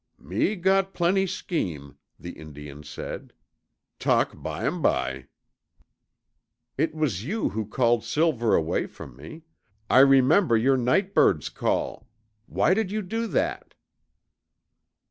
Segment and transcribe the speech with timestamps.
[0.17, 3.33] "Me got plenty scheme," the Indian said.
[3.99, 5.27] "Talk bimeby."
[6.75, 9.43] "It was you who called Silver away from me
[9.91, 12.09] I remember your night bird's call.
[12.47, 13.75] Why did you do that?"